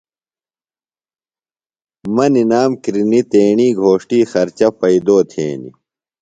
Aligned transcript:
مہ 2.15 2.25
نِنام 2.33 2.71
کِرنی 2.83 3.21
تیݨی 3.31 3.67
گھوݜٹیۡ 3.79 4.25
خرچہ 4.31 4.67
پیئدو 4.79 5.17
تھینیۡ۔ 5.29 5.73